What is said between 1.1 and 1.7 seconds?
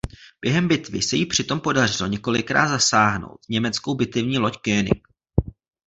jí přitom